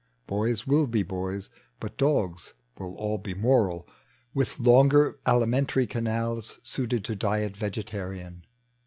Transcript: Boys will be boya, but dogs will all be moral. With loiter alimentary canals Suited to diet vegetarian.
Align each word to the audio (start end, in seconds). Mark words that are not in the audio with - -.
Boys 0.25 0.65
will 0.65 0.87
be 0.87 1.03
boya, 1.03 1.47
but 1.79 1.95
dogs 1.95 2.55
will 2.79 2.95
all 2.95 3.19
be 3.19 3.35
moral. 3.35 3.87
With 4.33 4.57
loiter 4.59 5.19
alimentary 5.27 5.85
canals 5.85 6.59
Suited 6.63 7.05
to 7.05 7.15
diet 7.15 7.55
vegetarian. 7.55 8.45